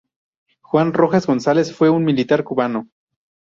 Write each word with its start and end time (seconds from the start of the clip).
Juan 0.63 0.93
Rojas 0.93 1.27
González 1.27 1.75
fue 1.75 1.91
un 1.91 2.03
militar 2.03 2.43
cubano. 2.43 2.89